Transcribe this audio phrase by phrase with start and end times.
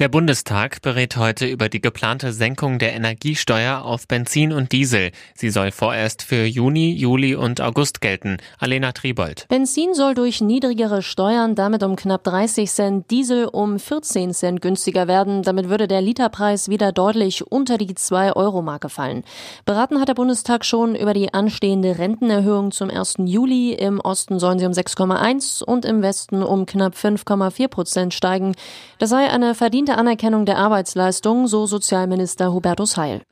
[0.00, 5.10] Der Bundestag berät heute über die geplante Senkung der Energiesteuer auf Benzin und Diesel.
[5.34, 8.38] Sie soll vorerst für Juni, Juli und August gelten.
[8.58, 9.46] Alena Tribold.
[9.50, 15.06] Benzin soll durch niedrigere Steuern damit um knapp 30 Cent, Diesel um 14 Cent günstiger
[15.06, 15.42] werden.
[15.42, 19.22] Damit würde der Literpreis wieder deutlich unter die 2-Euro-Marke fallen.
[19.66, 23.16] Beraten hat der Bundestag schon über die anstehende Rentenerhöhung zum 1.
[23.26, 23.74] Juli.
[23.74, 28.54] Im Osten sollen sie um 6,1 und im Westen um knapp 5,4 Prozent steigen.
[28.98, 33.22] Das sei eine verdiente verdiente Anerkennung der Arbeitsleistung, so Sozialminister Hubertus Heil.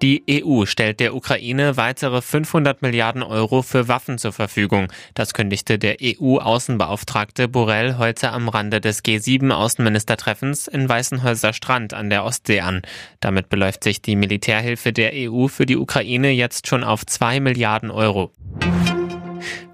[0.00, 4.92] Die EU stellt der Ukraine weitere 500 Milliarden Euro für Waffen zur Verfügung.
[5.14, 12.24] Das kündigte der EU-Außenbeauftragte Borrell heute am Rande des G7-Außenministertreffens in Weißenhäuser Strand an der
[12.24, 12.82] Ostsee an.
[13.18, 17.90] Damit beläuft sich die Militärhilfe der EU für die Ukraine jetzt schon auf 2 Milliarden
[17.90, 18.30] Euro.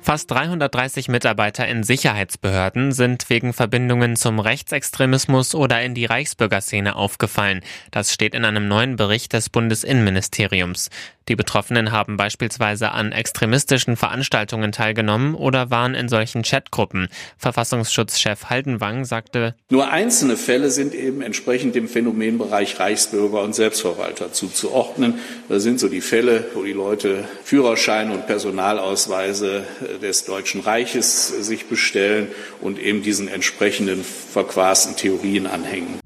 [0.04, 7.62] Fast 330 Mitarbeiter in Sicherheitsbehörden sind wegen Verbindungen zum Rechtsextremismus oder in die Reichsbürgerszene aufgefallen.
[7.90, 10.90] Das steht in einem neuen Bericht des Bundesinnenministeriums.
[11.28, 17.08] Die Betroffenen haben beispielsweise an extremistischen Veranstaltungen teilgenommen oder waren in solchen Chatgruppen.
[17.38, 25.14] Verfassungsschutzchef Haldenwang sagte, Nur einzelne Fälle sind eben entsprechend dem Phänomenbereich Reichsbürger und Selbstverwalter zuzuordnen.
[25.48, 29.64] Da sind so die Fälle, wo die Leute Führerscheine und Personalausweise
[29.98, 32.28] des Deutschen Reiches sich bestellen
[32.60, 36.00] und eben diesen entsprechenden verquasten Theorien anhängen.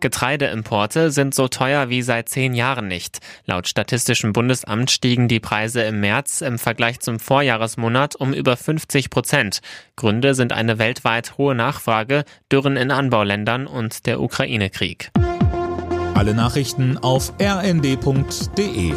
[0.00, 3.18] Getreideimporte sind so teuer wie seit zehn Jahren nicht.
[3.44, 9.10] Laut Statistischem Bundesamt stiegen die Preise im März im Vergleich zum Vorjahresmonat um über 50
[9.10, 9.60] Prozent.
[9.96, 15.10] Gründe sind eine weltweit hohe Nachfrage, Dürren in Anbauländern und der Ukraine-Krieg.
[16.14, 18.94] Alle Nachrichten auf rnd.de